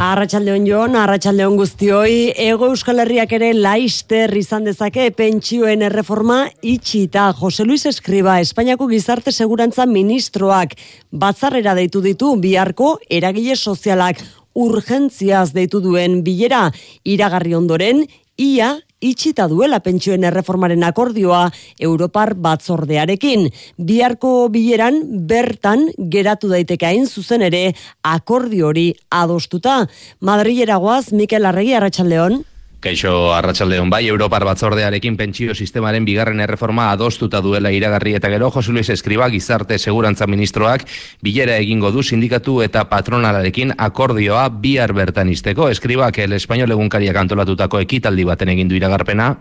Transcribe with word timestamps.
Arratxaldeon 0.00 0.64
joan, 0.64 0.94
arratxaldeon 0.96 1.58
guztioi, 1.60 2.30
ego 2.40 2.70
euskal 2.72 3.02
herriak 3.02 3.34
ere 3.36 3.50
laister 3.52 4.32
izan 4.40 4.64
dezake 4.64 5.10
pentsioen 5.12 5.84
erreforma 5.84 6.38
itxita. 6.64 7.26
Jose 7.36 7.66
Luis 7.68 7.84
Eskriba, 7.84 8.38
Espainiako 8.40 8.88
gizarte 8.88 9.28
segurantza 9.28 9.84
ministroak, 9.84 10.72
batzarrera 11.12 11.74
deitu 11.76 12.00
ditu 12.00 12.32
biharko 12.40 12.94
eragile 13.12 13.58
sozialak 13.60 14.24
urgentziaz 14.56 15.50
deitu 15.52 15.82
duen 15.84 16.22
bilera 16.24 16.70
iragarri 17.04 17.52
ondoren, 17.60 18.06
ia 18.40 18.78
itxita 19.00 19.48
duela 19.48 19.80
pentsioen 19.80 20.24
erreformaren 20.28 20.84
akordioa 20.84 21.48
Europar 21.80 22.34
batzordearekin. 22.34 23.48
Biharko 23.76 24.48
bileran 24.52 25.00
bertan 25.28 25.88
geratu 26.12 26.52
daiteke 26.52 26.86
hain 26.86 27.08
zuzen 27.08 27.42
ere 27.42 27.72
akordio 28.02 28.70
hori 28.70 28.92
adostuta. 29.10 29.86
Madrileragoaz 30.20 31.12
Mikel 31.12 31.48
Arregi 31.48 31.74
Arratsaldeon. 31.74 32.42
Kaixo 32.80 33.34
Arratsaldeon 33.36 33.90
bai 33.92 34.06
Europar 34.08 34.46
batzordearekin 34.48 35.18
pentsio 35.20 35.52
sistemaren 35.54 36.06
bigarren 36.08 36.40
erreforma 36.40 36.86
adostuta 36.94 37.42
duela 37.44 37.68
iragarri 37.76 38.14
eta 38.16 38.30
gero 38.32 38.48
Jose 38.54 38.72
Luis 38.72 38.88
Escriba 38.88 39.28
gizarte 39.28 39.76
segurantza 39.78 40.26
ministroak 40.26 40.86
bilera 41.20 41.58
egingo 41.60 41.90
du 41.92 42.02
sindikatu 42.02 42.62
eta 42.64 42.86
patronalarekin 42.88 43.74
akordioa 43.76 44.48
bihar 44.64 44.94
bertan 44.96 45.28
izteko 45.28 45.68
Escribak 45.68 46.22
el 46.24 46.32
español 46.32 46.72
egunkariak 46.72 47.20
antolatutako 47.20 47.84
ekitaldi 47.84 48.24
baten 48.24 48.48
egin 48.56 48.72
du 48.72 48.80
iragarpena. 48.80 49.34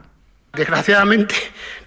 Desgraciadamente 0.58 1.36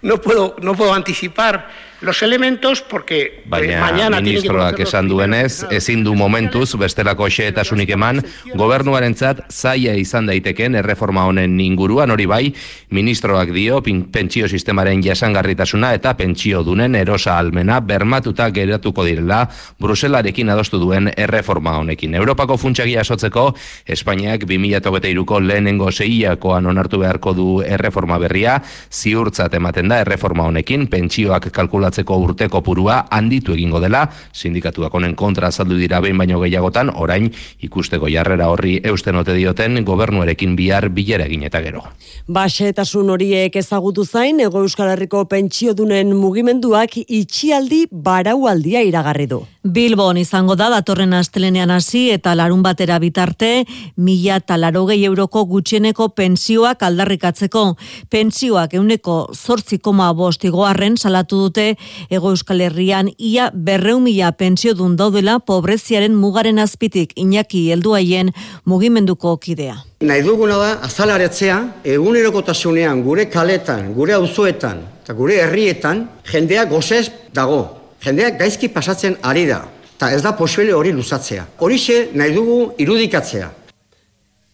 no 0.03 0.19
puedo 0.19 0.57
no 0.63 0.75
puedo 0.75 0.95
anticipar 0.95 1.69
los 2.03 2.23
elementos 2.23 2.83
porque 2.83 3.23
eh, 3.23 3.43
Baina, 3.47 3.81
mañana 3.81 4.21
ministroak 4.21 4.81
esan 4.81 5.09
duenez, 5.09 5.65
ezin 5.71 6.03
du 6.05 6.15
momentuz 6.15 6.75
bestelako 6.75 7.29
xehetasunik 7.31 7.93
eman, 7.95 8.21
gobernuarentzat 8.59 9.47
zaia 9.51 9.95
izan 9.95 10.27
daiteken 10.27 10.75
erreforma 10.83 11.25
honen 11.31 11.55
inguruan 11.63 12.11
hori 12.11 12.27
bai, 12.27 12.51
ministroak 12.91 13.52
dio 13.55 13.79
pentsio 13.83 14.49
sistemaren 14.49 15.02
jasangarritasuna 15.02 15.93
eta 15.95 16.17
pentsio 16.19 16.65
dunen 16.67 16.96
erosa 16.99 17.39
almena 17.39 17.79
bermatuta 17.80 18.51
geratuko 18.51 19.07
direla 19.07 19.46
Bruselarekin 19.79 20.51
adostu 20.51 20.80
duen 20.83 21.13
erreforma 21.17 21.79
honekin. 21.79 22.15
Europako 22.19 22.59
funtsagia 22.59 23.05
sotzeko, 23.05 23.55
Espainiak 23.87 24.43
2008ko 24.51 25.41
lehenengo 25.41 25.93
zeiakoan 25.93 26.67
onartu 26.67 26.99
beharko 26.99 27.33
du 27.33 27.49
erreforma 27.63 28.19
berria, 28.19 28.59
ziurtzat 28.91 29.55
ematen 29.55 29.71
da 29.73 30.01
erreforma 30.01 30.45
honekin, 30.45 30.88
pentsioak 30.88 31.51
kalkulatzen 31.52 31.92
antolatzeko 31.92 32.16
urteko 32.24 32.60
purua 32.62 33.06
handitu 33.10 33.52
egingo 33.52 33.80
dela, 33.80 34.09
sindikatuak 34.32 34.95
honen 34.95 35.15
kontra 35.15 35.48
azaldu 35.48 35.76
dira 35.76 36.01
behin 36.01 36.18
baino 36.18 36.40
gehiagotan, 36.40 36.90
orain 36.95 37.30
ikusteko 37.60 38.09
jarrera 38.09 38.48
horri 38.48 38.80
eusten 38.84 39.16
ote 39.16 39.34
dioten 39.34 39.84
gobernuarekin 39.84 40.56
bihar 40.56 40.88
bilera 40.88 41.24
egin 41.26 41.43
eta 41.43 41.60
gero. 41.62 41.82
Baxetasun 42.28 43.10
horiek 43.10 43.56
ezagutu 43.56 44.04
zain, 44.04 44.40
Ego 44.40 44.62
Euskal 44.62 44.93
Herriko 44.93 45.24
pentsiodunen 45.24 46.15
mugimenduak 46.16 46.96
itxialdi 47.06 47.87
baraualdia 47.90 48.82
iragarri 48.82 49.26
du. 49.26 49.43
Bilbon 49.62 50.16
izango 50.18 50.56
da 50.59 50.68
datorren 50.73 51.12
astelenean 51.15 51.70
hasi 51.70 52.09
eta 52.10 52.34
larun 52.34 52.65
batera 52.66 52.98
bitarte 52.98 53.65
mila 53.96 54.40
eta 54.40 54.56
larogei 54.59 55.04
euroko 55.06 55.45
gutxieneko 55.46 56.09
pensioak 56.18 56.82
aldarrikatzeko. 56.82 57.76
Pensioak 58.10 58.74
euneko 58.74 59.28
zortzi 59.32 59.62
koma 59.82 60.13
bostigoarren 60.13 60.96
salatu 60.96 61.38
dute 61.46 61.77
Ego 62.10 62.30
Euskal 62.30 62.60
Herrian 62.60 63.10
ia 63.18 63.51
berreun 63.55 64.03
mila 64.03 64.32
pensio 64.32 64.75
dun 64.75 64.97
daudela 64.97 65.38
pobreziaren 65.38 66.15
mugaren 66.15 66.59
azpitik 66.59 67.12
inaki 67.16 67.71
helduaien 67.72 68.33
mugimenduko 68.65 69.37
kidea. 69.38 69.77
Nahi 70.03 70.22
duguna 70.27 70.56
da, 70.59 70.72
azalaretzea, 70.83 71.59
egunerokotasunean 71.84 73.03
gure 73.03 73.28
kaletan, 73.31 73.93
gure 73.94 74.15
auzoetan 74.19 74.83
eta 75.03 75.15
gure 75.19 75.38
herrietan, 75.43 76.09
jendea 76.31 76.65
gozez 76.71 77.09
dago. 77.34 77.62
Jendeak 78.03 78.39
gaizki 78.39 78.69
pasatzen 78.69 79.17
ari 79.23 79.47
da, 79.47 79.62
eta 79.97 80.11
ez 80.15 80.23
da 80.23 80.34
posible 80.39 80.75
hori 80.75 80.93
luzatzea. 80.94 81.47
Horixe 81.62 82.09
nahi 82.19 82.34
dugu 82.34 82.73
irudikatzea. 82.83 83.50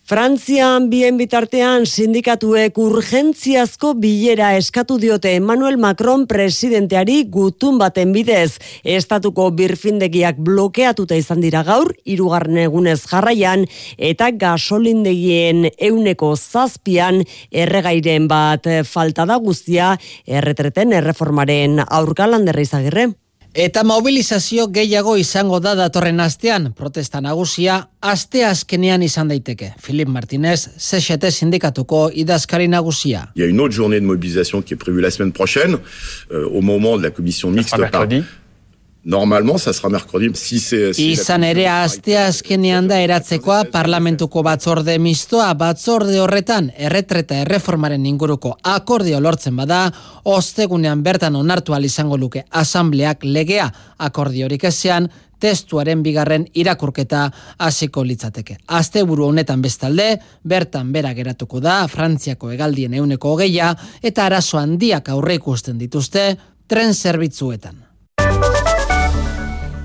Frantzian 0.09 0.87
bien 0.89 1.19
bitartean 1.21 1.83
sindikatuek 1.85 2.79
urgentziazko 2.81 3.91
bilera 4.01 4.55
eskatu 4.57 4.97
diote 4.97 5.35
Emmanuel 5.37 5.77
Macron 5.77 6.25
presidenteari 6.31 7.19
gutun 7.29 7.77
baten 7.77 8.15
bidez. 8.17 8.57
Estatuko 8.97 9.51
birfindegiak 9.59 10.41
blokeatuta 10.41 11.21
izan 11.21 11.45
dira 11.45 11.61
gaur, 11.69 11.93
irugarren 12.09 12.63
egunez 12.65 13.03
jarraian, 13.05 13.69
eta 14.01 14.31
gasolindegien 14.33 15.69
euneko 15.77 16.33
zazpian 16.41 17.21
erregairen 17.53 18.33
bat 18.33 18.65
falta 18.89 19.29
da 19.29 19.37
guztia 19.37 19.99
erretreten 20.25 20.97
erreformaren 21.05 21.83
aurkalanderra 21.85 22.65
izagirre. 22.65 23.11
Eta 23.59 23.83
mobilizazio 23.83 24.69
gehiago 24.71 25.17
izango 25.19 25.59
da 25.59 25.73
datorren 25.75 26.21
astean, 26.23 26.69
protesta 26.79 27.19
nagusia, 27.19 27.81
aste 27.99 28.45
azkenean 28.47 29.03
izan 29.03 29.33
daiteke. 29.33 29.73
Filip 29.83 30.13
Martinez, 30.15 30.69
CXT 30.79 31.33
sindikatuko 31.35 32.05
idazkari 32.15 32.69
nagusia. 32.71 33.25
Il 33.35 33.43
y 33.43 33.45
a 33.45 33.49
une 33.49 33.61
autre 33.61 33.75
journée 33.75 33.99
de 33.99 34.07
mobilisation 34.07 34.63
qui 34.63 34.75
est 34.75 34.77
prévue 34.77 35.01
la 35.01 35.11
semaine 35.11 35.33
prochaine, 35.33 35.79
euh, 36.31 36.47
au 36.47 36.61
moment 36.61 36.97
de 36.99 37.03
la 37.03 37.11
commission 37.11 37.51
mixte 37.51 37.77
par... 37.91 38.07
Normalement, 39.05 39.59
ça 39.59 39.73
sera 39.73 39.89
mercredi. 39.89 40.31
Si 40.35 40.59
c'est 40.59 40.93
si 40.93 41.13
Izan 41.13 41.45
ere 41.45 41.69
astea 41.69 42.27
azkenean 42.27 42.89
da 42.91 42.99
eratzekoa 43.01 43.63
parlamentuko 43.73 44.43
batzorde 44.43 44.99
mistoa 44.99 45.53
batzorde 45.55 46.19
horretan 46.21 46.73
erretreta 46.77 47.39
erreformaren 47.45 48.05
inguruko 48.07 48.57
akordio 48.63 49.21
lortzen 49.21 49.57
bada 49.57 49.93
ostegunean 50.25 51.03
bertan 51.03 51.37
onartu 51.37 51.75
izango 51.81 52.17
luke 52.17 52.45
asambleak 52.51 53.25
legea 53.25 53.73
akordiorik 53.99 54.65
ezean 54.65 55.09
testuaren 55.41 56.03
bigarren 56.03 56.47
irakurketa 56.53 57.31
hasiko 57.59 58.03
litzateke. 58.05 58.57
Asteburu 58.67 59.27
honetan 59.29 59.63
bestalde, 59.63 60.19
bertan 60.45 60.93
bera 60.93 61.15
geratuko 61.15 61.61
da 61.61 61.87
Frantziako 61.87 62.51
hegaldien 62.51 62.95
euneko 62.95 63.33
hogeia 63.33 63.75
eta 64.03 64.27
arazo 64.27 64.59
handiak 64.59 65.09
aurre 65.09 65.35
ikusten 65.35 65.79
dituzte 65.79 66.37
tren 66.67 66.95
zerbitzuetan. 66.95 67.88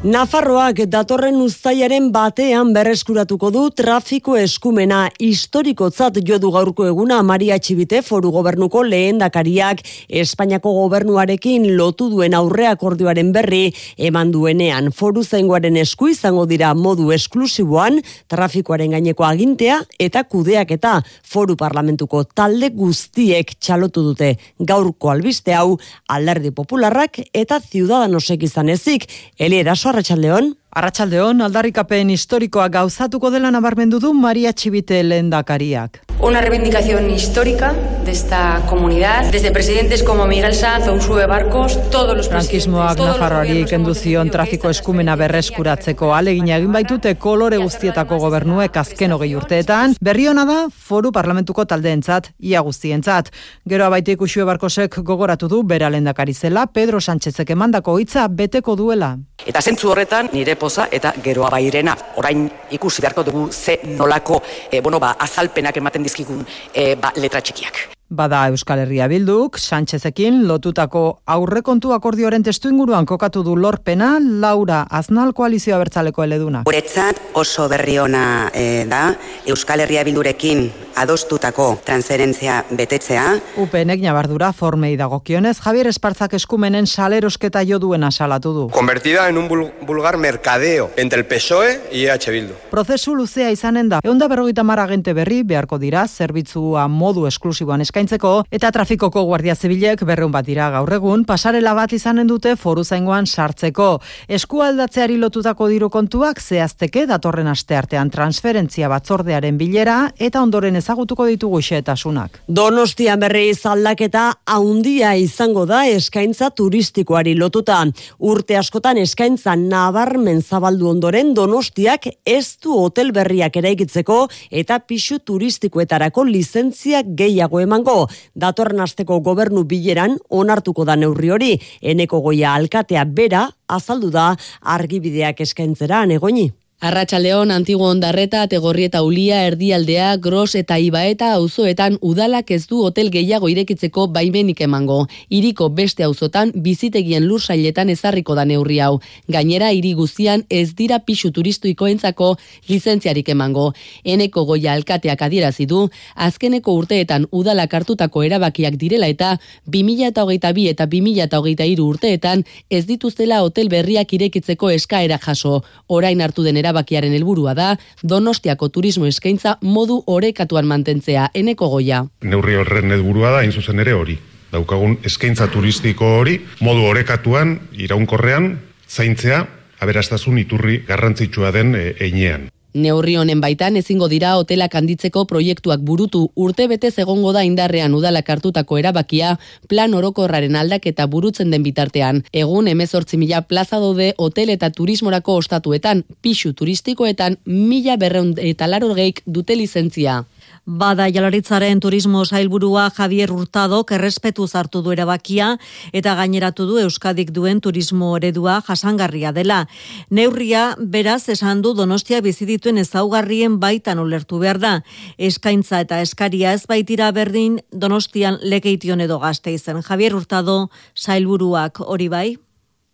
Nafarroak 0.03 0.81
datorren 0.91 1.37
uztailaren 1.39 2.09
batean 2.11 2.73
berreskuratuko 2.75 3.47
du 3.55 3.61
trafiko 3.71 4.33
eskumena. 4.35 5.05
Historikotzat 5.15 6.17
jodu 6.27 6.49
gaurko 6.51 6.83
eguna 6.89 7.21
Maria 7.23 7.55
Txibite 7.55 8.01
foru 8.03 8.33
gobernuko 8.35 8.81
lehendakariak. 8.83 9.79
Espainiako 10.11 10.73
gobernuarekin 10.75 11.69
lotu 11.77 12.09
duen 12.11 12.35
aurre 12.35 12.65
akordioaren 12.67 13.29
berri 13.31 13.69
eman 13.95 14.33
duenean. 14.33 14.89
Foru 14.91 15.23
zaingoaren 15.23 15.79
esku 15.79 16.11
izango 16.11 16.43
dira 16.51 16.73
modu 16.75 17.07
esklusiboan 17.15 18.01
trafikoaren 18.27 18.97
gaineko 18.97 19.23
agintea 19.23 19.79
eta 20.03 20.25
kudeak 20.27 20.75
eta 20.75 20.97
foru 21.23 21.55
parlamentuko 21.55 22.25
talde 22.25 22.73
guztiek 22.75 23.55
txalotu 23.55 24.03
dute. 24.09 24.33
Gaurko 24.59 25.15
albiste 25.15 25.55
hau 25.55 25.79
alderdi 26.11 26.51
popularrak 26.51 27.23
eta 27.31 27.63
ciudadanosek 27.63 28.43
izan 28.51 28.75
ezik. 28.75 29.07
Eliera 29.39 29.79
Arratsaldeon. 29.93 30.55
Arratsaldeon 30.73 31.43
aldarrikapen 31.45 32.09
historikoa 32.09 32.63
gauzatuko 32.73 33.29
dela 33.29 33.51
nabarmendu 33.53 33.99
du 34.01 34.09
Maria 34.17 34.49
Txibite 34.57 35.03
lehendakariak. 35.05 35.99
Una 36.19 36.41
reivindicación 36.41 37.11
histórica 37.11 37.73
de 38.05 38.11
esta 38.11 38.63
comunidad, 38.67 39.29
desde 39.31 39.51
presidentes 39.51 40.01
como 40.01 40.25
Miguel 40.25 40.55
Sanz 40.55 40.87
o 40.87 40.93
Usue 40.93 41.27
Barcos, 41.27 41.77
todos 41.91 42.17
los 42.17 42.29
Frankismoak 42.29 42.97
Nafarroari 42.97 43.65
kendu 43.69 43.93
zion 43.93 44.31
trafiko 44.31 44.71
eskumena 44.71 45.15
berreskuratzeko 45.19 46.13
alegina 46.15 46.57
egin 46.57 46.71
baitute 46.73 47.13
kolore 47.21 47.59
guztietako 47.61 48.17
gobernuek 48.23 48.77
azken 48.77 49.13
hogei 49.13 49.35
urteetan, 49.35 49.93
berri 50.01 50.25
hona 50.31 50.45
da 50.49 50.57
foru 50.73 51.11
parlamentuko 51.11 51.67
taldeentzat, 51.69 52.31
ia 52.39 52.63
guztientzat. 52.65 53.29
Gero 53.69 53.85
abaitek 53.85 54.25
Usue 54.25 54.47
Barkosek 54.47 54.97
gogoratu 55.03 55.51
du 55.51 55.61
bera 55.61 55.91
lehendakari 55.93 56.33
zela 56.33 56.65
Pedro 56.65 56.97
Sánchezek 57.01 57.53
emandako 57.53 57.99
hitza 57.99 58.25
beteko 58.27 58.75
duela. 58.79 59.17
Eta 59.45 59.59
zentzu 59.59 59.91
horretan 59.91 60.29
nire 60.31 60.55
poza 60.63 60.87
eta 60.91 61.13
geroa 61.23 61.49
bairena. 61.53 61.95
Orain 62.21 62.45
ikusi 62.77 63.03
beharko 63.03 63.25
dugu 63.27 63.47
ze 63.51 63.79
nolako 63.97 64.41
e, 64.71 64.79
bueno, 64.81 64.99
ba, 64.99 65.15
azalpenak 65.27 65.81
ematen 65.83 66.07
dizkigun 66.07 66.45
e, 66.73 66.95
ba, 66.95 67.11
letra 67.19 67.41
txikiak. 67.41 67.83
Bada 68.13 68.43
Euskal 68.53 68.83
Herria 68.83 69.07
Bilduk, 69.09 69.57
Sánchezekin 69.57 70.43
lotutako 70.47 71.23
aurrekontu 71.25 71.95
akordioaren 71.95 72.43
testu 72.45 72.69
inguruan 72.69 73.07
kokatu 73.09 73.41
du 73.43 73.55
lorpena, 73.57 74.19
Laura 74.21 74.83
Aznal 74.89 75.33
koalizioa 75.33 75.79
bertzaleko 75.81 76.23
eleduna. 76.27 76.61
Guretzat 76.69 77.19
oso 77.33 77.65
berri 77.71 77.97
ona 77.97 78.23
e, 78.53 78.85
da, 78.89 79.07
Euskal 79.49 79.81
Herria 79.81 80.03
Bildurekin 80.05 80.67
adostutako 80.95 81.79
transferentzia 81.85 82.59
betetzea. 82.69 83.25
UPNek 83.63 84.03
nabardura 84.05 84.51
formei 84.53 84.93
dagokionez, 84.99 85.55
Javier 85.63 85.89
Espartzak 85.89 86.35
eskumenen 86.37 86.85
salerosketa 86.85 87.63
jo 87.65 87.79
duena 87.81 88.11
salatu 88.11 88.53
du. 88.53 88.67
Convertida 88.69 89.27
en 89.29 89.41
un 89.41 89.49
vulgar 89.49 90.17
mercadeo 90.17 90.91
entre 90.97 91.19
el 91.19 91.25
PSOE 91.25 91.81
y 91.91 92.05
EH 92.05 92.29
Bildu. 92.29 92.53
Prozesu 92.69 93.15
luzea 93.15 93.49
izanen 93.51 93.89
da. 93.89 94.01
Eunda 94.03 94.27
berrogeita 94.27 94.61
agente 94.83 95.13
berri 95.13 95.43
beharko 95.43 95.79
dira 95.79 96.07
zerbitzua 96.07 96.87
modu 96.87 97.25
esklusiboan 97.27 97.81
eskaintzeko 98.03 98.43
eta 98.51 98.71
trafikoko 98.71 99.23
guardia 99.25 99.55
zibilek 99.55 100.03
berreun 100.03 100.31
bat 100.31 100.45
dira 100.45 100.69
gaur 100.71 100.91
egun 100.93 101.23
pasarela 101.25 101.73
bat 101.73 101.91
izanen 101.93 102.27
dute 102.27 102.55
foru 102.55 102.83
zaingoan 102.83 103.25
sartzeko. 103.25 103.99
Eskualdatzeari 104.27 105.17
lotutako 105.17 105.67
diru 105.71 105.89
kontuak 105.89 106.41
zehazteke 106.41 107.05
datorren 107.07 107.47
aste 107.47 107.75
artean 107.75 108.09
transferentzia 108.09 108.89
batzordearen 108.89 109.57
bilera 109.57 110.11
eta 110.19 110.41
ondoren 110.41 110.75
ezagutuko 110.75 111.25
ditugu 111.25 111.61
xeetasunak. 111.61 112.41
Donostian 112.47 113.19
berri 113.19 113.53
aldaketa 113.53 114.33
haundia 114.45 115.15
izango 115.15 115.65
da 115.65 115.85
eskaintza 115.87 116.49
turistikoari 116.49 117.35
lotuta. 117.35 117.83
Urte 118.19 118.57
askotan 118.57 118.97
eskaintza 118.97 119.55
nabarmen 119.55 120.41
zabaldu 120.41 120.89
ondoren 120.89 121.33
Donostiak 121.33 122.07
ez 122.25 122.57
du 122.61 122.75
hotel 122.77 123.11
berriak 123.11 123.55
eraikitzeko 123.57 124.27
eta 124.51 124.79
pixu 124.79 125.19
turistikoetarako 125.19 126.23
lizentzia 126.23 127.03
gehiago 127.03 127.61
emango. 127.83 128.07
Datorren 128.33 128.81
asteko 128.81 129.19
gobernu 129.19 129.63
bileran 129.63 130.17
onartuko 130.29 130.85
da 130.85 130.95
neurri 130.95 131.29
hori. 131.29 131.59
Eneko 131.81 132.21
goia 132.21 132.53
alkatea 132.55 133.05
bera 133.05 133.49
azaldu 133.67 134.09
da 134.09 134.35
argibideak 134.61 135.41
eskaintzera 135.41 136.05
negoni. 136.05 136.51
Arratxaldeon, 136.83 137.47
antigo 137.55 137.85
ondarreta, 137.87 138.41
tegorri 138.51 138.83
eta 138.89 138.99
ulia, 139.07 139.37
erdialdea, 139.47 140.17
gros 140.19 140.49
eta 140.59 140.75
ibaeta 140.83 141.29
auzoetan 141.37 141.93
udalak 142.03 142.49
ez 142.51 142.65
du 142.67 142.81
hotel 142.83 143.07
gehiago 143.07 143.47
irekitzeko 143.47 144.09
baimenik 144.11 144.59
emango. 144.65 144.97
Iriko 145.31 145.69
beste 145.71 146.03
auzotan 146.03 146.51
bizitegien 146.65 147.23
lur 147.23 147.39
sailetan 147.39 147.87
ezarriko 147.93 148.35
da 148.35 148.43
neurri 148.43 148.81
hau. 148.83 148.97
Gainera, 149.31 149.69
hiri 149.71 149.93
guztian 149.95 150.43
ez 150.49 150.73
dira 150.75 150.97
pixu 150.99 151.31
turistuiko 151.31 151.87
entzako 151.87 152.33
lizentziarik 152.67 153.31
emango. 153.31 153.69
Eneko 154.03 154.43
goia 154.51 154.75
alkateak 154.75 155.23
adierazi 155.29 155.63
du, 155.65 155.85
azkeneko 156.27 156.75
urteetan 156.81 157.29
udalak 157.31 157.77
hartutako 157.79 158.25
erabakiak 158.27 158.75
direla 158.75 159.07
eta 159.07 159.37
2008 159.71 160.67
eta 160.73 160.91
2008 160.97 161.87
urteetan 161.87 162.43
ez 162.69 162.83
dituztela 162.91 163.39
hotel 163.47 163.71
berriak 163.71 164.11
irekitzeko 164.19 164.75
eskaera 164.75 165.23
jaso. 165.29 165.63
Orain 165.87 166.19
hartu 166.19 166.43
den 166.43 166.59
erabakiaren 166.73 167.13
helburua 167.13 167.53
da 167.53 167.77
Donostiako 168.03 168.69
turismo 168.69 169.05
eskaintza 169.05 169.57
modu 169.61 170.01
orekatuan 170.07 170.65
mantentzea 170.65 171.29
eneko 171.33 171.69
goia. 171.69 172.03
Neurri 172.23 172.55
horren 172.55 172.91
helburua 172.91 173.31
da 173.31 173.43
hain 173.43 173.51
zuzen 173.53 173.79
ere 173.79 173.93
hori. 173.93 174.17
Daukagun 174.53 174.99
eskaintza 175.05 175.47
turistiko 175.47 176.17
hori 176.19 176.39
modu 176.61 176.85
orekatuan 176.85 177.59
iraunkorrean 177.73 178.57
zaintzea 178.89 179.45
aberastasun 179.81 180.37
iturri 180.37 180.83
garrantzitsua 180.87 181.51
den 181.51 181.75
e, 181.75 181.93
einean. 181.99 182.49
Neurri 182.73 183.15
honen 183.21 183.41
baitan 183.41 183.77
ezingo 183.77 184.07
dira 184.09 184.31
hotelak 184.39 184.73
handitzeko 184.75 185.25
proiektuak 185.29 185.81
burutu 185.85 186.23
urte 186.35 186.67
bete 186.67 186.89
egongo 187.03 187.33
da 187.33 187.43
indarrean 187.45 187.93
udalak 187.93 188.29
hartutako 188.29 188.79
erabakia 188.81 189.37
plan 189.69 189.93
orokorraren 189.93 190.55
aldaketa 190.55 191.05
burutzen 191.05 191.51
den 191.51 191.63
bitartean. 191.63 192.23
Egun 192.33 192.67
emezortzi 192.67 193.17
mila 193.17 193.41
plaza 193.41 193.77
dode 193.77 194.13
hotel 194.17 194.49
eta 194.49 194.71
turismorako 194.71 195.35
ostatuetan, 195.43 196.03
pixu 196.21 196.53
turistikoetan 196.53 197.37
mila 197.45 197.97
berreun 197.97 198.33
eta 198.37 198.67
larorgeik 198.67 199.21
dute 199.25 199.55
lizentzia. 199.55 200.23
Bada 200.65 201.09
jalaritzaren 201.11 201.81
turismo 201.83 202.21
sailburua 202.23 202.85
Javier 202.95 203.31
Hurtado 203.35 203.81
errespetu 203.91 204.45
zartu 204.47 204.81
du 204.81 204.93
erabakia 204.93 205.57
eta 205.91 206.13
gaineratu 206.15 206.63
du 206.65 206.77
Euskadik 206.79 207.33
duen 207.35 207.59
turismo 207.59 208.15
eredua 208.15 208.61
jasangarria 208.63 209.33
dela. 209.33 209.67
Neurria 210.09 210.77
beraz 210.79 211.27
esan 211.27 211.61
du 211.61 211.73
Donostia 211.73 212.21
bizi 212.21 212.45
dituen 212.45 212.77
ezaugarrien 212.77 213.59
baitan 213.59 213.99
ulertu 213.99 214.39
behar 214.39 214.59
da. 214.59 214.83
Eskaintza 215.17 215.81
eta 215.81 215.99
eskaria 215.99 216.53
ez 216.53 216.65
baitira 216.65 217.11
berdin 217.11 217.59
Donostian 217.73 218.39
lekeition 218.41 219.01
edo 219.01 219.19
gazte 219.19 219.51
izen. 219.51 219.83
Javier 219.83 220.15
Hurtado 220.15 220.69
sailburuak 220.95 221.81
hori 221.81 222.07
bai? 222.07 222.37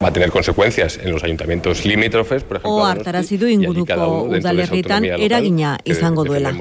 Va 0.01 0.07
a 0.07 0.13
tener 0.13 0.31
consecuencias 0.31 0.97
en 1.03 1.11
los 1.11 1.25
ayuntamientos 1.25 1.83
limítrofes, 1.83 2.43
por 2.43 2.55
ejemplo. 2.55 2.71
O 2.71 2.85
hartarazi 2.85 3.35
du 3.35 3.47
inguruko 3.47 4.29
udalerritan 4.29 5.03
eragina 5.03 5.77
izango 5.83 6.23
duela. 6.23 6.53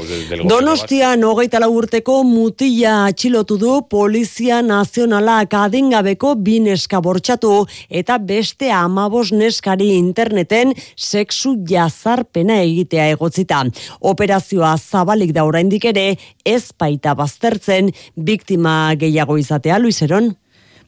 Donostian 0.43 1.23
hogeita 1.23 1.61
urteko 1.69 2.25
mutila 2.25 3.07
atxilotu 3.07 3.57
du 3.57 3.87
Polizia 3.89 4.59
Nazionala 4.61 5.45
adingabeko 5.47 6.35
bineska 6.35 6.99
bortxatu 6.99 7.69
eta 7.89 8.19
beste 8.19 8.73
amabos 8.73 9.31
neskari 9.31 9.93
interneten 9.95 10.75
sexu 10.97 11.55
jazarpena 11.63 12.59
egitea 12.65 13.07
egotzita. 13.13 13.63
Operazioa 14.01 14.75
zabalik 14.79 15.31
da 15.31 15.45
oraindik 15.45 15.85
ere 15.85 16.19
ez 16.45 16.73
baita 16.75 17.15
baztertzen 17.15 17.95
biktima 18.17 18.97
gehiago 18.99 19.39
izatea 19.39 19.79
Luiseron. 19.79 20.35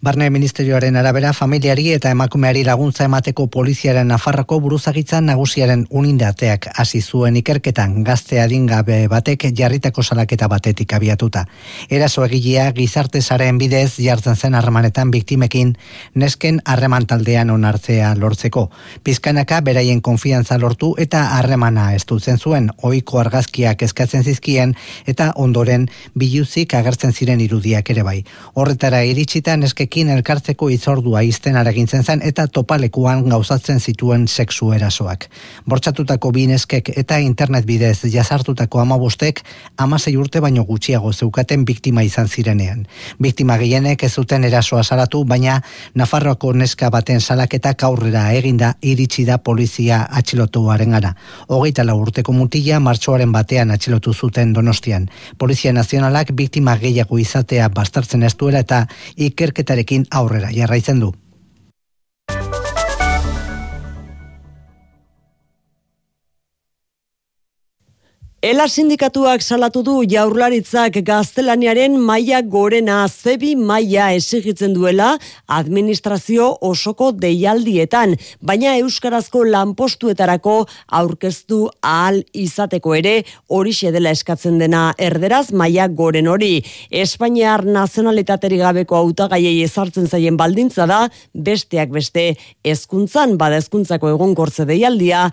Barne 0.03 0.31
Ministerioaren 0.31 0.97
arabera 0.97 1.35
familiari 1.37 1.91
eta 1.93 2.09
emakumeari 2.15 2.63
laguntza 2.65 3.05
emateko 3.05 3.45
poliziaren 3.53 4.09
Nafarroko 4.09 4.57
buruzagitzan 4.65 5.27
nagusiaren 5.29 5.83
unindateak 5.91 6.71
hasi 6.73 7.03
zuen 7.03 7.37
ikerketan 7.37 7.99
gazte 8.07 8.41
adingabe 8.41 8.97
batek 9.13 9.45
jarritako 9.59 10.03
salaketa 10.03 10.49
batetik 10.49 10.95
abiatuta. 10.97 11.43
Eraso 11.91 12.25
egilea 12.25 12.71
gizarte 12.79 13.21
saren 13.21 13.59
bidez 13.61 13.99
jartzen 13.99 14.41
zen 14.41 14.57
harremanetan 14.57 15.11
biktimekin 15.11 15.75
nesken 16.15 16.63
harreman 16.65 17.05
taldean 17.05 17.51
onartzea 17.51 18.15
lortzeko. 18.17 18.71
Pizkanaka 19.05 19.61
beraien 19.61 20.01
konfiantza 20.01 20.57
lortu 20.57 20.95
eta 20.97 21.27
harremana 21.37 21.91
estutzen 21.99 22.39
zuen 22.39 22.71
ohiko 22.81 23.21
argazkiak 23.21 23.83
eskatzen 23.83 24.25
zizkien 24.25 24.75
eta 25.05 25.35
ondoren 25.37 25.91
biluzik 26.17 26.73
agertzen 26.81 27.13
ziren 27.13 27.45
irudiak 27.45 27.91
ere 27.91 28.03
bai. 28.03 28.19
Horretara 28.55 29.05
iritsita 29.05 29.61
neske 29.61 29.90
ekin 29.91 30.09
elkartzeko 30.15 30.69
izordua 30.71 31.25
izten 31.27 31.57
aragintzen 31.59 32.05
zen 32.07 32.21
eta 32.23 32.45
topalekuan 32.47 33.25
gauzatzen 33.27 33.81
zituen 33.83 34.29
sexu 34.29 34.69
erasoak. 34.77 35.25
Bortxatutako 35.67 36.31
bineskek 36.37 36.93
eta 37.03 37.19
internet 37.19 37.67
bidez 37.67 38.07
jazartutako 38.13 38.79
amabostek 38.85 39.41
amasei 39.83 40.15
urte 40.17 40.39
baino 40.41 40.63
gutxiago 40.69 41.11
zeukaten 41.13 41.65
biktima 41.67 42.05
izan 42.07 42.29
zirenean. 42.29 42.85
Biktima 43.19 43.57
gehienek 43.59 44.05
ez 44.07 44.13
zuten 44.15 44.47
erasoa 44.47 44.85
salatu, 44.85 45.25
baina 45.25 45.57
Nafarroako 45.95 46.53
neska 46.53 46.91
baten 46.91 47.21
salaketak 47.21 47.83
aurrera 47.83 48.29
eginda 48.39 48.75
iritsi 48.83 49.25
da 49.27 49.39
polizia 49.39 50.05
atxilotuaren 50.21 50.95
gara. 50.95 51.15
Hogeita 51.49 51.83
urteko 51.95 52.33
mutila 52.33 52.79
martxoaren 52.79 53.33
batean 53.33 53.75
atxilotu 53.75 54.15
zuten 54.15 54.53
donostian. 54.53 55.09
Polizia 55.39 55.73
nazionalak 55.73 56.31
biktima 56.33 56.77
gehiago 56.79 57.19
izatea 57.19 57.69
bastartzen 57.75 58.23
ez 58.23 58.37
duela 58.39 58.63
eta 58.63 58.85
ikerketare 59.17 59.80
berarekin 59.81 60.07
aurrera 60.11 60.51
jarraitzen 60.53 61.01
du. 61.01 61.13
Ela 68.41 68.65
sindikatuak 68.73 69.43
salatu 69.45 69.83
du 69.85 69.95
jaurlaritzak 70.09 70.95
gaztelaniaren 71.05 71.99
maila 72.01 72.39
gorena 72.41 73.03
zebi 73.07 73.51
maila 73.53 74.07
esigitzen 74.17 74.73
duela 74.73 75.11
administrazio 75.45 76.47
osoko 76.65 77.11
deialdietan, 77.13 78.15
baina 78.41 78.79
euskarazko 78.81 79.43
lanpostuetarako 79.45 80.55
aurkeztu 81.01 81.59
ahal 81.83 82.23
izateko 82.33 82.95
ere 82.97 83.13
hori 83.47 83.75
dela 83.93 84.11
eskatzen 84.17 84.57
dena 84.59 84.95
erderaz 84.97 85.53
maila 85.53 85.89
goren 85.89 86.27
hori. 86.27 86.65
Espainiar 86.91 87.67
nazionalitateri 87.67 88.57
gabeko 88.57 88.97
hautagaiei 88.97 89.63
ezartzen 89.65 90.09
zaien 90.09 90.39
baldintza 90.39 90.87
da, 90.87 91.11
besteak 91.35 91.91
beste 91.91 92.39
ezkuntzan, 92.65 93.37
bada 93.37 93.59
ezkuntzako 93.59 94.09
egonkortze 94.17 94.65
deialdia, 94.65 95.29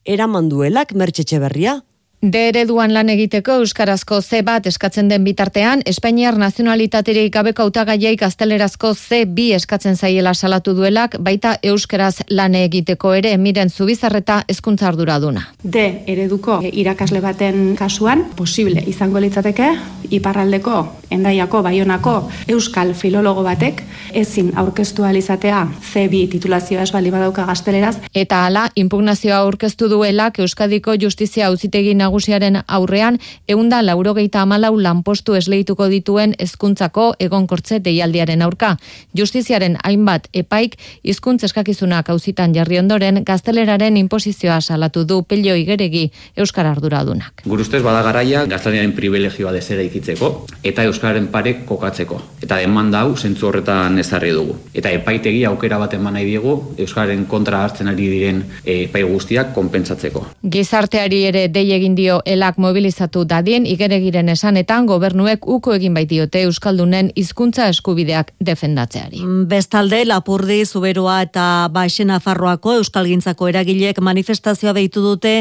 hauzitara 0.00 0.14
eramanduelak 0.14 0.92
mertxetxe 0.94 1.38
berria. 1.40 1.82
De 2.20 2.40
ereduan 2.50 2.92
lan 2.92 3.08
egiteko 3.08 3.54
euskarazko 3.62 4.18
C 4.20 4.42
bat 4.44 4.66
eskatzen 4.68 5.06
den 5.08 5.22
bitartean, 5.24 5.80
Espainiar 5.88 6.36
nazionalitaterik 6.36 7.32
gabeko 7.32 7.64
hautagaiei 7.64 8.12
gaztelerazko 8.20 8.90
C 8.92 9.22
bi 9.24 9.46
eskatzen 9.56 9.96
zaiela 9.96 10.34
salatu 10.34 10.74
duelak, 10.76 11.16
baita 11.18 11.54
euskaraz 11.64 12.20
lan 12.28 12.58
egiteko 12.60 13.14
ere 13.16 13.32
miren 13.40 13.70
zubizarreta 13.70 14.42
hezkuntza 14.52 14.90
arduraduna. 14.90 15.46
D 15.64 15.86
ereduko 16.06 16.58
irakasle 16.60 17.22
baten 17.24 17.72
kasuan, 17.78 18.26
posible 18.36 18.84
izango 18.86 19.24
litzateke, 19.24 19.70
iparraldeko, 20.10 20.76
endaiako, 21.10 21.62
baionako, 21.64 22.14
euskal 22.52 22.92
filologo 22.92 23.46
batek, 23.48 23.80
ezin 24.12 24.52
aurkeztu 24.60 25.08
alizatea 25.08 25.62
C2 25.92 26.26
titulazioa 26.36 26.84
ez 26.84 26.92
bali 26.92 27.10
badauka 27.16 27.48
gazteleraz. 27.48 27.96
Eta 28.12 28.44
hala, 28.44 28.68
impugnazioa 28.76 29.40
aurkeztu 29.40 29.88
duelak 29.88 30.38
Euskadiko 30.44 30.98
Justizia 31.00 31.48
Auzitegi 31.48 31.94
Nagusiaren 32.10 32.58
aurrean 32.66 33.20
eunda 33.46 33.78
laurogeita 33.86 34.40
amalau 34.42 34.72
lanpostu 34.82 35.36
esleituko 35.38 35.86
dituen 35.92 36.32
hezkuntzako 36.42 37.04
egonkortze 37.22 37.78
deialdiaren 37.84 38.42
aurka. 38.42 38.72
Justiziaren 39.16 39.76
hainbat 39.86 40.26
epaik 40.34 40.74
hizkuntz 41.06 41.44
eskakizunak 41.46 42.10
auzitan 42.10 42.54
jarri 42.56 42.80
ondoren 42.80 43.22
gazteleraren 43.26 43.96
inposizioa 44.00 44.58
salatu 44.60 45.04
du 45.04 45.20
pelio 45.22 45.54
igeregi 45.54 46.08
Euskara 46.36 46.72
arduradunak. 46.74 47.44
Gure 47.44 47.62
ustez 47.62 47.82
bada 47.84 48.02
garaia 48.02 48.42
gaztelaniaren 48.50 48.96
privilegioa 48.96 49.54
desera 49.54 49.86
ikitzeko 49.86 50.32
eta 50.64 50.88
Euskararen 50.90 51.30
pare 51.30 51.54
kokatzeko. 51.68 52.18
Eta 52.42 52.58
demanda 52.58 53.04
hau 53.04 53.14
zentzu 53.16 53.46
horretan 53.52 54.02
ezarri 54.02 54.34
dugu. 54.34 54.58
Eta 54.74 54.90
epaitegi 54.98 55.44
aukera 55.46 55.78
bat 55.78 55.94
eman 55.94 56.18
nahi 56.18 56.26
diegu 56.26 56.56
Euskararen 56.74 57.22
kontra 57.30 57.62
hartzen 57.68 57.94
ari 57.94 58.10
diren 58.16 58.42
epai 58.66 59.06
guztiak 59.06 59.54
konpentsatzeko. 59.54 60.26
Gizarteari 60.58 61.24
ere 61.30 61.46
dei 61.48 61.68
egin 61.78 61.94
dio 62.00 62.20
elak 62.24 62.58
mobilizatu 62.62 63.24
dadien 63.28 63.66
igeregiren 63.68 64.32
esanetan 64.32 64.86
gobernuek 64.88 65.44
uko 65.48 65.74
egin 65.76 65.94
baitiote 65.96 66.44
Euskaldunen 66.48 67.10
hizkuntza 67.18 67.68
eskubideak 67.72 68.32
defendatzeari. 68.40 69.20
Bestalde, 69.50 70.02
Lapurdi, 70.08 70.62
Zuberua 70.64 71.20
eta 71.26 71.44
Baixena 71.72 72.20
Farroako 72.24 72.78
Euskalgintzako 72.80 73.50
eragilek 73.52 74.00
manifestazioa 74.00 74.72
behitu 74.76 75.02
dute 75.04 75.34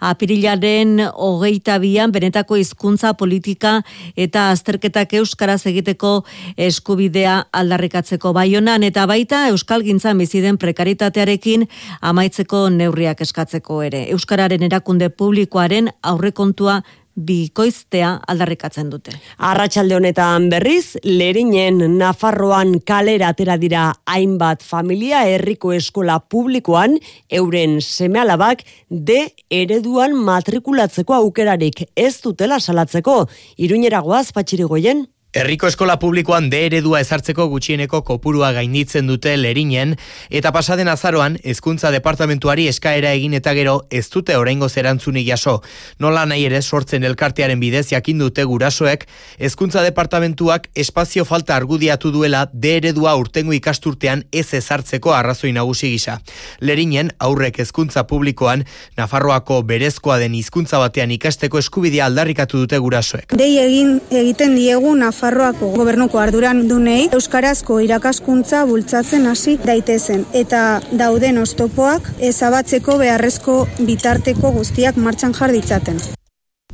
apirilaren 0.00 1.02
hogeita 1.12 1.78
bian 1.82 2.12
benetako 2.14 2.56
hizkuntza 2.60 3.12
politika 3.20 3.78
eta 4.16 4.48
azterketak 4.54 5.12
Euskaraz 5.20 5.60
egiteko 5.68 6.12
eskubidea 6.56 7.36
aldarrikatzeko 7.52 8.32
baionan 8.36 8.86
eta 8.88 9.06
baita 9.10 9.44
Euskalgintzan 9.52 10.18
biziden 10.18 10.58
prekaritatearekin 10.58 11.68
amaitzeko 12.00 12.68
neurriak 12.72 13.20
eskatzeko 13.26 13.82
ere. 13.90 14.04
Euskararen 14.14 14.64
erakunde 14.70 15.10
publikoaren 15.10 15.92
aurrekontua 16.02 16.82
bikoiztea 17.18 18.12
aldarrikatzen 18.30 18.90
dute. 18.92 19.12
Arratsalde 19.42 19.96
honetan 19.96 20.48
berriz, 20.52 20.96
lerinen 21.04 21.80
Nafarroan 21.98 22.78
kalera 22.86 23.32
atera 23.34 23.58
dira 23.58 23.88
hainbat 24.06 24.62
familia 24.62 25.24
herriko 25.26 25.72
eskola 25.74 26.20
publikoan 26.20 26.98
euren 27.40 27.80
semealabak 27.82 28.62
de 28.88 29.20
ereduan 29.50 30.14
matrikulatzeko 30.14 31.18
aukerarik 31.18 31.88
ez 31.96 32.14
dutela 32.22 32.60
salatzeko. 32.60 33.24
Iruñeragoaz 33.58 34.30
patxirigoien? 34.32 35.06
Herriko 35.34 35.66
eskola 35.68 35.98
publikoan 36.00 36.46
de 36.48 36.62
eredua 36.64 37.02
ezartzeko 37.04 37.44
gutxieneko 37.52 37.98
kopurua 38.00 38.48
gainditzen 38.56 39.04
dute 39.10 39.34
lerinen, 39.36 39.90
eta 40.32 40.54
pasaden 40.56 40.88
azaroan, 40.88 41.34
hezkuntza 41.44 41.90
departamentuari 41.92 42.64
eskaera 42.70 43.10
egin 43.12 43.34
eta 43.36 43.52
gero 43.52 43.74
ez 43.92 44.06
dute 44.08 44.38
oraingo 44.40 44.70
zerantzuni 44.72 45.26
jaso. 45.26 45.58
Nola 46.00 46.22
nahi 46.24 46.46
ere 46.48 46.62
sortzen 46.62 47.04
elkartearen 47.04 47.60
bidez 47.60 47.90
jakin 47.90 48.22
dute 48.24 48.46
gurasoek, 48.48 49.04
hezkuntza 49.36 49.82
departamentuak 49.84 50.70
espazio 50.74 51.26
falta 51.28 51.58
argudiatu 51.60 52.08
duela 52.10 52.46
de 52.54 52.78
eredua 52.78 53.14
urtengo 53.20 53.52
ikasturtean 53.52 54.24
ez 54.32 54.54
ezartzeko 54.56 55.12
arrazoi 55.12 55.52
nagusi 55.52 55.92
gisa. 55.92 56.22
Lerinen, 56.60 57.12
aurrek 57.18 57.60
hezkuntza 57.60 58.06
publikoan, 58.08 58.64
Nafarroako 58.96 59.60
berezkoa 59.68 60.16
den 60.24 60.32
hizkuntza 60.40 60.80
batean 60.80 61.12
ikasteko 61.12 61.60
eskubidea 61.60 62.08
aldarrikatu 62.08 62.64
dute 62.64 62.80
gurasoek. 62.80 63.36
Dei 63.36 63.52
egin 63.60 63.98
egiten 64.08 64.56
diegu 64.56 64.96
Nafarroako 65.18 65.68
gobernuko 65.74 66.20
arduran 66.22 66.60
dunei 66.70 67.08
euskarazko 67.16 67.78
irakaskuntza 67.82 68.60
bultzatzen 68.68 69.26
hasi 69.26 69.56
daitezen 69.64 70.22
eta 70.40 70.60
dauden 71.00 71.40
ostopoak 71.42 72.06
ezabatzeko 72.28 72.94
beharrezko 73.02 73.56
bitarteko 73.90 74.54
guztiak 74.60 75.02
martxan 75.08 75.34
jar 75.40 75.56
ditzaten. 75.58 75.98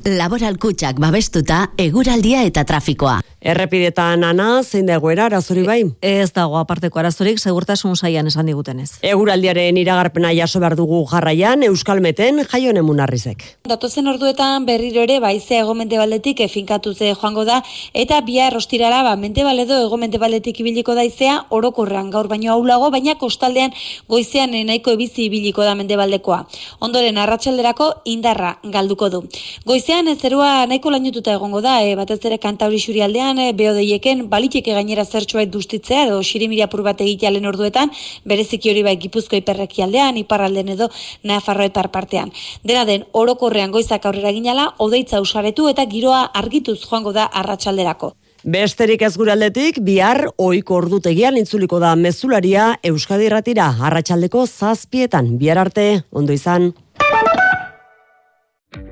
Laboral 0.05 0.59
kutsak 0.61 0.99
babestuta 1.01 1.71
eguraldia 1.81 2.43
eta 2.45 2.61
trafikoa. 2.69 3.23
Errepidetan 3.45 4.23
ana, 4.25 4.63
zein 4.63 4.87
da 4.89 4.99
egoera, 4.99 5.27
arazori 5.31 5.63
bai? 5.65 5.79
Ez 6.05 6.31
dago 6.37 6.57
aparteko 6.57 7.01
arazorik, 7.01 7.39
segurtasun 7.41 7.97
saian 7.97 8.27
esan 8.29 8.49
digutenez. 8.49 8.99
Eguraldiaren 9.05 9.77
iragarpena 9.81 10.31
jaso 10.37 10.61
behar 10.61 10.77
dugu 10.77 11.03
jarraian, 11.09 11.63
Euskalmeten 11.65 12.43
jaion 12.51 12.81
emunarrizek. 12.81 13.45
Datozen 13.69 14.09
orduetan 14.13 14.65
berriro 14.69 15.03
ere 15.05 15.19
baizea 15.25 15.63
egomente 15.65 15.97
baldetik 16.01 16.41
efinkatu 16.41 16.95
ze 16.95 17.15
joango 17.15 17.45
da, 17.49 17.63
eta 17.95 18.21
bia 18.25 18.49
errostirara 18.49 19.03
ba, 19.05 19.17
mente 19.17 19.45
baledo 19.45 19.81
egomente 19.87 20.21
baldetik 20.21 20.61
ibiliko 20.61 20.95
daizea, 20.95 21.47
orokorrean 21.49 22.11
gaur 22.11 22.29
baino 22.29 22.53
aulago, 22.53 22.91
baina 22.91 23.17
kostaldean 23.17 23.73
goizean 24.09 24.53
nahiko 24.53 24.97
ebizi 24.97 25.31
ibiliko 25.31 25.65
da 25.65 25.75
mente 25.75 25.97
baldekoa. 25.97 26.47
Ondoren 26.81 27.21
arratsalderako 27.21 27.93
indarra 28.05 28.59
galduko 28.65 29.11
du. 29.11 29.25
Goizean 29.65 29.94
ez 29.95 30.19
zerua 30.19 30.67
nahiko 30.67 30.91
lainututa 30.91 31.33
egongo 31.37 31.61
da, 31.63 31.77
e, 31.87 31.95
batez 31.95 32.19
ere 32.27 32.39
kantauri 32.43 32.81
xurialdean, 32.83 33.39
e, 33.39 33.53
beodeieken 33.55 34.25
baliteke 34.33 34.75
gainera 34.75 35.05
zertxoa 35.05 35.45
dustitzea 35.47 36.07
edo 36.09 36.19
xirimira 36.23 36.67
pur 36.73 36.83
bat 36.83 37.01
egitea 37.01 37.31
lehen 37.31 37.47
orduetan, 37.47 37.93
bereziki 38.25 38.73
hori 38.73 38.83
bai 38.83 38.97
gipuzko 38.99 39.39
iperreki 39.39 39.87
aldean, 39.87 40.19
iparralden 40.19 40.75
edo 40.75 40.91
nafarro 41.23 41.65
ipar 41.71 41.93
partean. 41.95 42.35
Dena 42.65 42.85
den, 42.85 43.07
orokorrean 43.13 43.71
goizak 43.71 44.07
aurrera 44.11 44.35
ginala, 44.35 44.67
odeitza 44.79 45.23
usaretu 45.23 45.71
eta 45.71 45.87
giroa 45.87 46.25
argituz 46.43 46.81
joango 46.89 47.15
da 47.15 47.31
arratsalderako. 47.31 48.15
Besterik 48.45 49.01
ez 49.07 49.15
gure 49.17 49.33
aldetik, 49.33 49.79
bihar 49.81 50.27
oiko 50.37 50.83
ordutegian 50.83 51.39
intzuliko 51.41 51.79
da 51.81 51.95
mezularia 51.97 52.75
Euskadi 52.83 53.31
Ratira, 53.33 53.71
arratsaldeko 53.81 54.45
zazpietan, 54.47 55.39
bihar 55.39 55.63
arte, 55.63 56.03
ondo 56.13 56.35
izan. 56.35 56.75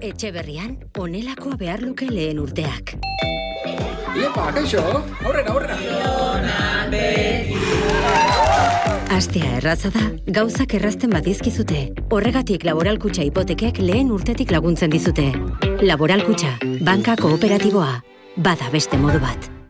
Etxe 0.00 0.30
berrian, 0.34 0.76
onelakoa 0.98 1.56
behar 1.58 1.82
luke 1.82 2.06
lehen 2.10 2.38
urteak. 2.42 2.94
Iepa, 4.12 4.50
kaixo, 4.54 4.82
aurrera, 5.24 5.52
aurrera. 5.52 5.78
Astea 9.12 9.58
erraza 9.58 9.90
da, 9.94 10.02
gauzak 10.26 10.72
errazten 10.78 11.12
badizkizute. 11.14 11.82
Horregatik 12.10 12.64
laboralkutxa 12.66 13.26
hipotekek 13.28 13.78
lehen 13.84 14.10
urtetik 14.10 14.50
laguntzen 14.50 14.90
dizute. 14.90 15.28
Laboralkutxa, 15.84 16.56
banka 16.82 17.14
kooperatiboa, 17.20 17.90
bada 18.36 18.70
beste 18.74 18.98
modu 18.98 19.20
bat. 19.22 19.61